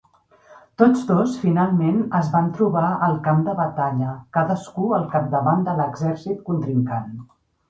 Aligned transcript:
Tots 0.81 1.01
dos 1.09 1.35
finalment 1.41 1.99
es 2.19 2.31
van 2.35 2.49
trobar 2.55 2.85
al 3.09 3.19
camp 3.27 3.43
de 3.49 3.55
batalla, 3.59 4.15
cadascú 4.39 4.89
al 5.01 5.07
capdavant 5.13 5.63
de 5.69 5.77
l'exèrcit 5.83 6.43
contrincant. 6.51 7.09